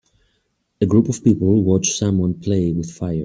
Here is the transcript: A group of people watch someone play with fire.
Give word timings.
A 0.81 0.85
group 0.87 1.09
of 1.09 1.23
people 1.23 1.61
watch 1.61 1.91
someone 1.91 2.33
play 2.33 2.71
with 2.71 2.89
fire. 2.91 3.19